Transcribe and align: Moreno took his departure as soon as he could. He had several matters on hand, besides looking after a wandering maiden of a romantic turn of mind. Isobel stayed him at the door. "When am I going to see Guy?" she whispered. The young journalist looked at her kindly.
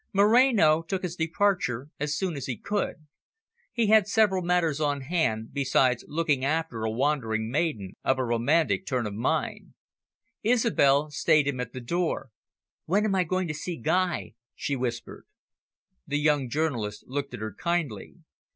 Moreno 0.13 0.81
took 0.81 1.03
his 1.03 1.15
departure 1.15 1.89
as 1.99 2.17
soon 2.17 2.35
as 2.35 2.47
he 2.47 2.57
could. 2.57 3.05
He 3.71 3.85
had 3.85 4.07
several 4.07 4.41
matters 4.41 4.81
on 4.81 5.01
hand, 5.01 5.53
besides 5.53 6.03
looking 6.07 6.43
after 6.43 6.81
a 6.81 6.89
wandering 6.89 7.51
maiden 7.51 7.93
of 8.03 8.17
a 8.17 8.25
romantic 8.25 8.87
turn 8.87 9.05
of 9.05 9.13
mind. 9.13 9.75
Isobel 10.41 11.11
stayed 11.11 11.45
him 11.47 11.59
at 11.59 11.71
the 11.73 11.81
door. 11.81 12.31
"When 12.85 13.05
am 13.05 13.13
I 13.13 13.23
going 13.25 13.47
to 13.49 13.53
see 13.53 13.77
Guy?" 13.77 14.33
she 14.55 14.75
whispered. 14.75 15.27
The 16.07 16.17
young 16.17 16.49
journalist 16.49 17.03
looked 17.05 17.35
at 17.35 17.39
her 17.41 17.53
kindly. 17.53 18.15